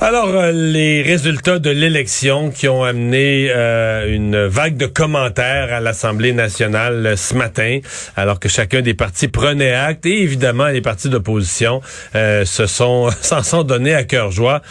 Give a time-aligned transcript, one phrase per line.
[0.00, 5.80] Alors, euh, les résultats de l'élection qui ont amené euh, une vague de commentaires à
[5.80, 7.80] l'Assemblée nationale euh, ce matin,
[8.16, 11.80] alors que chacun des partis prenait acte, et évidemment les partis d'opposition
[12.14, 14.62] se sont s'en sont donnés à cœur joie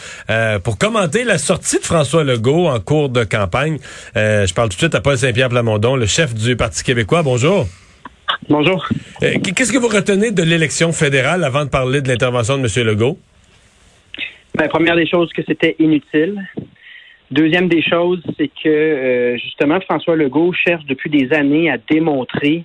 [0.64, 3.78] pour commenter la sortie de François Legault en cours de campagne.
[4.14, 7.22] je parle tout de suite à Paul Saint-Pierre Plamondon, le chef du Parti québécois.
[7.22, 7.66] Bonjour.
[8.50, 8.88] Bonjour.
[9.20, 12.84] Qu'est-ce que vous retenez de l'élection fédérale avant de parler de l'intervention de M.
[12.84, 13.16] Legault?
[14.56, 16.44] Ben, première des choses, que c'était inutile.
[17.30, 22.64] Deuxième des choses, c'est que euh, justement, François Legault cherche depuis des années à démontrer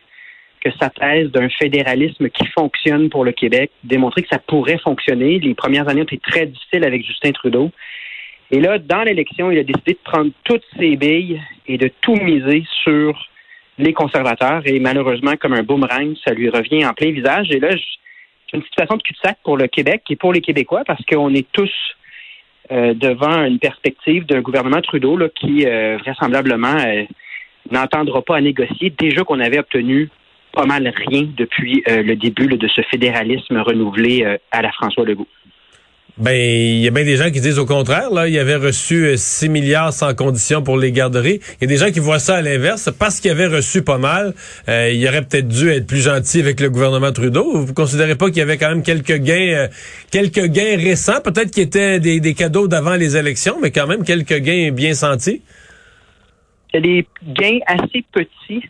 [0.59, 5.37] que sa thèse d'un fédéralisme qui fonctionne pour le Québec, démontrer que ça pourrait fonctionner.
[5.37, 7.69] Les premières années ont été très difficiles avec Justin Trudeau.
[8.49, 12.15] Et là, dans l'élection, il a décidé de prendre toutes ses billes et de tout
[12.15, 13.29] miser sur
[13.77, 14.61] les conservateurs.
[14.65, 17.51] Et malheureusement, comme un boomerang, ça lui revient en plein visage.
[17.51, 21.03] Et là, c'est une situation de cul-de-sac pour le Québec et pour les Québécois parce
[21.05, 21.71] qu'on est tous
[22.71, 27.03] euh, devant une perspective d'un gouvernement Trudeau qui euh, vraisemblablement euh,
[27.69, 30.09] n'entendra pas à négocier déjà qu'on avait obtenu
[30.51, 35.27] pas mal rien depuis le début de ce fédéralisme renouvelé à la François Legault.
[36.17, 38.09] Ben, il y a bien des gens qui disent au contraire.
[38.09, 41.41] Là, il avait reçu 6 euh, milliards sans condition pour les garderies.
[41.59, 42.89] Il y a des gens qui voient ça à l'inverse.
[42.97, 44.33] Parce qu'il avait reçu pas mal,
[44.69, 47.57] euh, il aurait peut-être dû être plus gentil avec le gouvernement Trudeau.
[47.57, 49.67] Vous considérez pas qu'il y avait quand même quelques gains, euh,
[50.09, 54.05] quelques gains récents, peut-être qui étaient des, des cadeaux d'avant les élections, mais quand même
[54.05, 55.41] quelques gains bien sentis?
[56.73, 58.63] Il y a des gains assez petits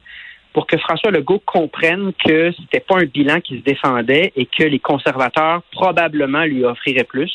[0.55, 4.63] pour que François Legault comprenne que c'était pas un bilan qui se défendait et que
[4.63, 7.29] les conservateurs probablement lui offriraient plus.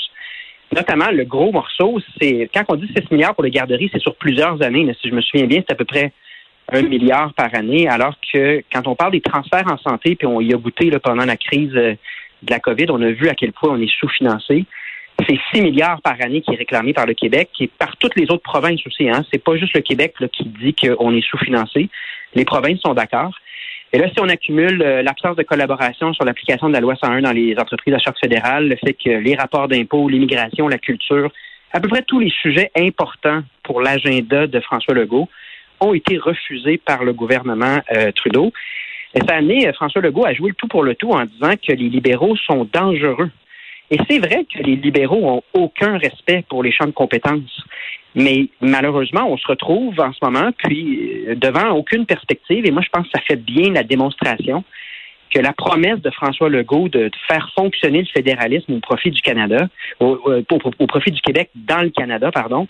[0.74, 4.14] Notamment, le gros morceau, c'est quand on dit 6 milliards pour les garderies, c'est sur
[4.14, 4.90] plusieurs années.
[5.02, 6.14] Si je me souviens bien, c'est à peu près
[6.72, 10.40] un milliard par année, alors que quand on parle des transferts en santé, puis on
[10.40, 11.96] y a goûté pendant la crise euh,
[12.42, 14.64] de la COVID, on a vu à quel point on est sous-financé.
[15.28, 18.30] C'est 6 milliards par année qui est réclamé par le Québec et par toutes les
[18.30, 19.10] autres provinces aussi.
[19.10, 19.27] Hein.
[19.30, 21.90] C'est pas juste le Québec qui dit qu'on est sous-financé.
[22.35, 23.33] Les provinces sont d'accord.
[23.92, 27.23] Et là, si on accumule euh, l'absence de collaboration sur l'application de la loi 101
[27.23, 31.30] dans les entreprises à charge fédérale, le fait que les rapports d'impôts, l'immigration, la culture,
[31.73, 35.29] à peu près tous les sujets importants pour l'agenda de François Legault
[35.80, 38.52] ont été refusés par le gouvernement euh, Trudeau.
[39.14, 41.55] Et ça a euh, François Legault à jouer le tout pour le tout en disant
[41.57, 43.30] que les libéraux sont dangereux
[43.90, 47.64] et c'est vrai que les libéraux ont aucun respect pour les champs de compétences.
[48.14, 52.66] Mais malheureusement, on se retrouve en ce moment, puis euh, devant aucune perspective.
[52.66, 54.64] Et moi, je pense que ça fait bien la démonstration
[55.32, 59.68] que la promesse de François Legault de, faire fonctionner le fédéralisme au profit du Canada,
[60.00, 60.16] au,
[60.88, 62.66] profit du Québec dans le Canada, pardon,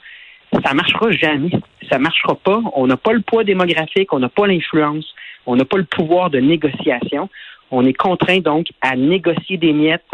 [0.53, 1.51] ça marchera jamais.
[1.91, 2.61] Ça marchera pas.
[2.75, 5.15] On n'a pas le poids démographique, on n'a pas l'influence,
[5.47, 7.31] on n'a pas le pouvoir de négociation.
[7.71, 10.05] On est contraint donc à négocier des miettes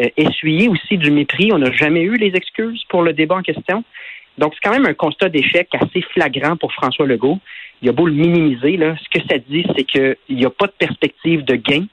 [0.00, 1.50] euh, essuyer aussi du mépris.
[1.52, 3.84] On n'a jamais eu les excuses pour le débat en question.
[4.38, 7.38] Donc, c'est quand même un constat d'échec assez flagrant pour François Legault.
[7.82, 10.66] Il a beau le minimiser, là, ce que ça dit, c'est qu'il n'y a pas
[10.66, 11.86] de perspective de gain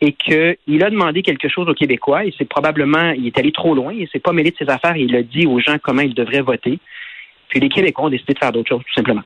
[0.00, 3.74] et qu'il a demandé quelque chose aux Québécois et c'est probablement, il est allé trop
[3.74, 6.02] loin, il s'est pas mêlé de ses affaires et il a dit aux gens comment
[6.02, 6.78] ils devraient voter.
[7.48, 9.22] Puis les Québécois ont décidé de faire d'autres choses, tout simplement.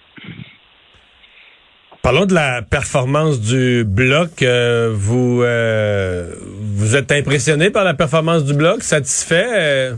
[2.03, 4.43] Parlons de la performance du bloc.
[4.43, 9.47] Euh, vous euh, vous êtes impressionné par la performance du bloc, satisfait?
[9.55, 9.95] Euh?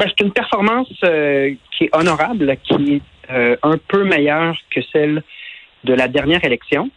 [0.00, 3.02] Ben, c'est une performance qui est honorable, qui est
[3.62, 5.22] un peu meilleure que celle
[5.84, 6.90] de la dernière élection.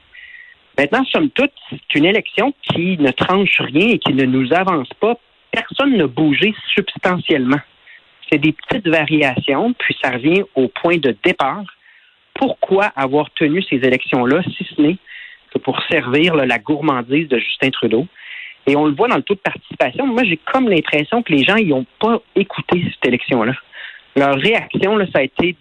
[0.78, 4.90] Maintenant, somme toute, c'est une élection qui ne tranche rien et qui ne nous avance
[5.00, 5.16] pas.
[5.52, 7.60] Personne n'a bougé substantiellement.
[8.32, 11.66] C'est des petites variations, puis ça revient au point de départ
[12.34, 14.98] pourquoi avoir tenu ces élections-là, si ce n'est
[15.54, 18.08] que pour servir la gourmandise de Justin Trudeau?
[18.68, 20.08] Et on le voit dans le taux de participation.
[20.08, 23.54] Moi, j'ai comme l'impression que les gens n'ont pas écouté cette élection-là.
[24.16, 25.56] Leur réaction, ça a été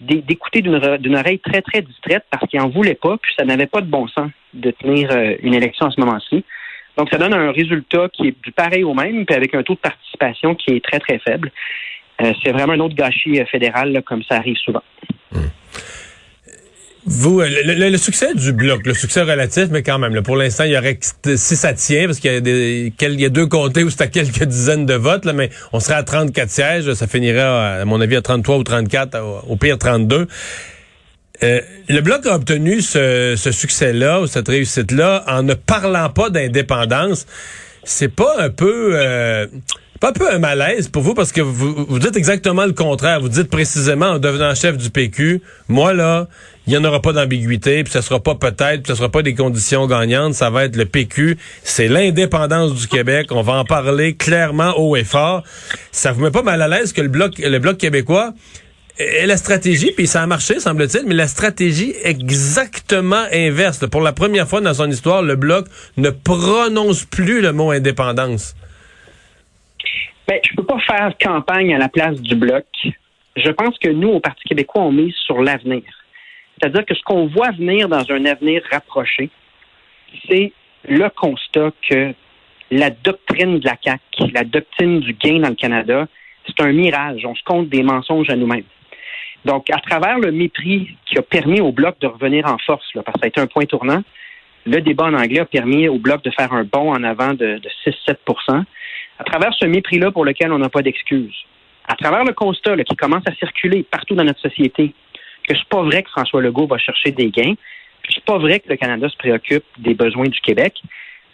[0.00, 3.80] d'écouter d'une oreille très, très distraite parce qu'ils n'en voulaient pas, puis ça n'avait pas
[3.80, 6.44] de bon sens de tenir euh, une élection à ce moment-ci.
[6.96, 9.80] Donc, ça donne un résultat qui est pareil au même, puis avec un taux de
[9.80, 11.52] participation qui est très, très faible.
[12.22, 14.82] Euh, c'est vraiment un autre gâchis euh, fédéral, comme ça arrive souvent.
[17.08, 20.72] Vous, euh, le, succès du bloc, le succès relatif, mais quand même, pour l'instant, il
[20.72, 20.98] y aurait
[21.36, 24.02] si ça tient, parce qu'il y a des, il y a deux comtés où c'est
[24.02, 28.00] à quelques dizaines de votes, mais on serait à 34 sièges, ça finirait, à mon
[28.00, 30.26] avis, à 33 ou 34, au, pire 32.
[31.42, 37.26] Euh, le bloc a obtenu ce, succès-là ou cette réussite-là en ne parlant pas d'indépendance.
[37.84, 39.46] C'est pas un peu euh,
[40.00, 43.20] pas un peu un malaise pour vous parce que vous, vous dites exactement le contraire.
[43.20, 46.28] Vous dites précisément en devenant chef du PQ, moi là,
[46.66, 49.22] il n'y en aura pas d'ambiguïté, puis ce sera pas peut-être, puis ce sera pas
[49.22, 53.64] des conditions gagnantes, ça va être le PQ, c'est l'indépendance du Québec, on va en
[53.64, 55.44] parler clairement haut et fort.
[55.92, 58.34] Ça vous met pas mal à l'aise que le bloc le bloc québécois
[58.98, 63.84] et la stratégie, puis ça a marché, semble-t-il, mais la stratégie exactement inverse.
[63.90, 65.66] Pour la première fois dans son histoire, le Bloc
[65.98, 68.54] ne prononce plus le mot indépendance.
[70.28, 72.66] Ben, je peux pas faire campagne à la place du Bloc.
[73.36, 75.82] Je pense que nous, au Parti québécois, on mise sur l'avenir.
[76.58, 79.30] C'est-à-dire que ce qu'on voit venir dans un avenir rapproché,
[80.28, 80.52] c'est
[80.88, 82.14] le constat que
[82.70, 86.08] la doctrine de la CAQ, la doctrine du gain dans le Canada,
[86.46, 87.24] c'est un mirage.
[87.24, 88.64] On se compte des mensonges à nous-mêmes.
[89.44, 93.06] Donc, à travers le mépris qui a permis au Bloc de revenir en force, parce
[93.06, 94.02] que ça a été un point tournant,
[94.64, 97.60] le débat en anglais a permis au Bloc de faire un bond en avant de,
[97.84, 98.16] 6-7
[99.18, 101.36] À travers ce mépris-là pour lequel on n'a pas d'excuses,
[101.88, 104.94] à travers le constat qui commence à circuler partout dans notre société,
[105.48, 108.60] que c'est pas vrai que François Legault va chercher des gains, que c'est pas vrai
[108.60, 110.74] que le Canada se préoccupe des besoins du Québec,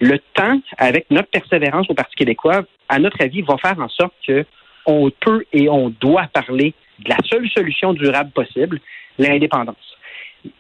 [0.01, 4.15] le temps, avec notre persévérance au Parti québécois, à notre avis, va faire en sorte
[4.27, 4.45] que
[4.85, 8.81] on peut et on doit parler de la seule solution durable possible,
[9.19, 9.77] l'indépendance.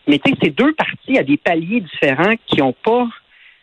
[0.06, 3.08] Mais tu sais, ces deux partis à des paliers différents qui n'ont pas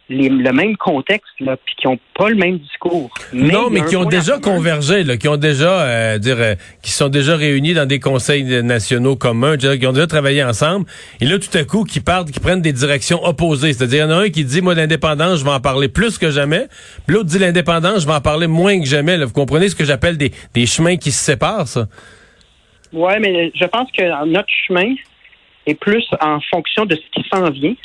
[0.10, 3.10] le même contexte, là, puis qui n'ont pas le même discours.
[3.34, 7.10] non, mais qui ont déjà convergé, là, qui ont déjà, euh, dire, euh, qui sont
[7.10, 10.86] déjà réunis dans des conseils nationaux communs, qui ont déjà travaillé ensemble.
[11.22, 13.74] Et là, tout à coup, qui partent, qui prennent des directions opposées.
[13.74, 16.18] C'est-à-dire, il y en a un qui dit, moi, l'indépendance, je vais en parler plus
[16.18, 16.68] que jamais.
[17.08, 19.18] L'autre dit, l'indépendance, je vais en parler moins que jamais.
[19.18, 19.26] Là.
[19.26, 21.88] Vous comprenez ce que j'appelle des, des chemins qui se séparent, ça?
[22.92, 24.96] Oui, mais je pense que notre chemin
[25.68, 27.76] est plus en fonction de ce qui s'en vient.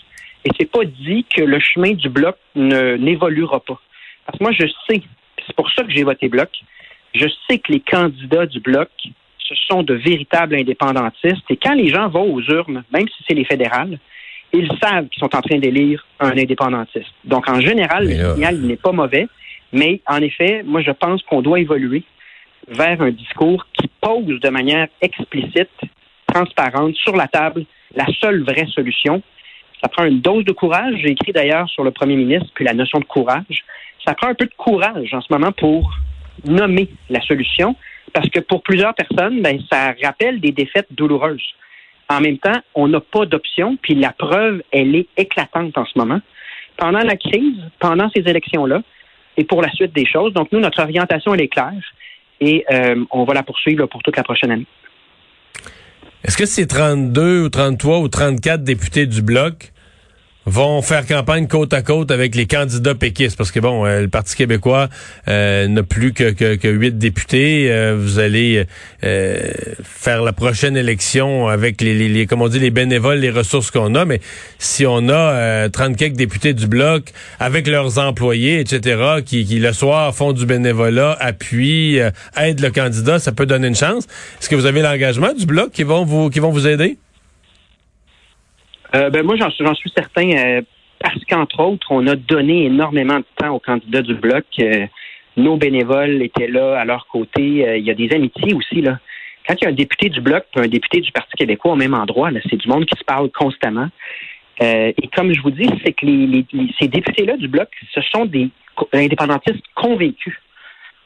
[0.45, 3.81] Et c'est pas dit que le chemin du bloc ne n'évoluera pas.
[4.27, 5.03] Parce que moi, je sais,
[5.47, 6.51] c'est pour ça que j'ai voté bloc,
[7.15, 8.91] je sais que les candidats du bloc,
[9.39, 11.45] ce sont de véritables indépendantistes.
[11.51, 13.99] Et quand les gens vont aux urnes, même si c'est les fédérales,
[14.53, 17.13] ils savent qu'ils sont en train d'élire un indépendantiste.
[17.25, 19.27] Donc, en général, le signal n'est pas mauvais.
[19.73, 22.05] Mais en effet, moi, je pense qu'on doit évoluer
[22.69, 25.71] vers un discours qui pose de manière explicite,
[26.33, 27.65] transparente, sur la table,
[27.95, 29.23] la seule vraie solution.
[29.85, 30.95] Ça prend une dose de courage.
[30.97, 33.65] J'ai écrit d'ailleurs sur le premier ministre, puis la notion de courage.
[34.03, 35.93] Ça prend un peu de courage en ce moment pour
[36.47, 37.77] nommer la solution,
[38.15, 41.45] parce que pour plusieurs personnes, ben, ça rappelle des défaites douloureuses.
[42.09, 45.99] En même temps, on n'a pas d'option, puis la preuve, elle est éclatante en ce
[45.99, 46.21] moment.
[46.79, 48.81] Pendant la crise, pendant ces élections-là,
[49.37, 50.33] et pour la suite des choses.
[50.33, 51.73] Donc, nous, notre orientation, elle est claire
[52.41, 54.67] et euh, on va la poursuivre pour toute la prochaine année.
[56.25, 59.74] Est-ce que c'est 32 ou 33 ou 34 députés du bloc
[60.47, 63.37] vont faire campagne côte à côte avec les candidats péquistes.
[63.37, 64.89] Parce que bon euh, le Parti québécois
[65.29, 67.69] euh, n'a plus que que huit députés.
[67.71, 68.67] Euh, vous allez
[69.83, 73.95] faire la prochaine élection avec les, les, comme on dit les bénévoles les ressources qu'on
[73.95, 74.05] a.
[74.05, 74.21] Mais
[74.59, 79.73] si on a 30 quelques députés du bloc avec leurs employés etc qui, qui le
[79.73, 82.01] soir font du bénévolat appuient
[82.37, 84.05] aident le candidat ça peut donner une chance.
[84.41, 86.99] Est-ce que vous avez l'engagement du bloc qui vont vous qui vont vous aider?
[88.95, 90.63] Euh, ben moi, j'en suis certain euh,
[91.01, 94.45] parce qu'entre autres, on a donné énormément de temps aux candidats du bloc.
[94.61, 94.87] Euh,
[95.37, 97.43] nos bénévoles étaient là à leur côté.
[97.43, 98.99] il y a des amitiés aussi là.
[99.47, 101.77] Quand il y a un député du bloc et un député du Parti québécois au
[101.77, 103.89] même endroit, c'est du monde qui se parle constamment.
[104.61, 106.07] et comme je vous dis, c'est que
[106.79, 108.49] ces députés-là du bloc, ce sont des
[108.93, 110.39] indépendantistes convaincus.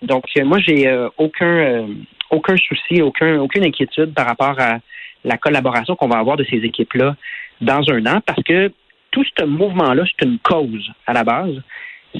[0.02, 1.86] Donc, moi, j'ai aucun
[2.30, 4.78] aucun souci, aucun, aucune inquiétude par rapport à
[5.24, 7.16] la collaboration qu'on va avoir de ces équipes-là
[7.60, 8.72] dans un an parce que
[9.10, 11.60] tout ce mouvement-là, c'est une cause à la base.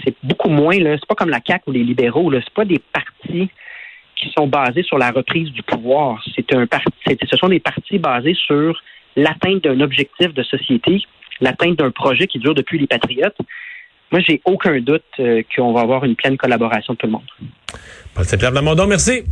[0.04, 2.64] C'est beaucoup moins, là, c'est pas comme la CAQ ou les libéraux, là, c'est pas
[2.64, 3.50] des partis
[4.16, 6.22] qui sont basés sur la reprise du pouvoir.
[6.34, 8.80] C'est un parti, ce sont des partis basés sur
[9.16, 11.02] l'atteinte d'un objectif de société,
[11.40, 13.36] l'atteinte d'un projet qui dure depuis les Patriotes.
[14.10, 17.30] Moi, j'ai aucun doute euh, qu'on va avoir une pleine collaboration de tout le monde.
[18.14, 19.22] Paul Saint-Pierre Plamondon, merci.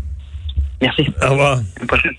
[0.80, 1.06] Merci.
[1.22, 1.58] Au revoir.
[1.58, 2.12] À la prochaine.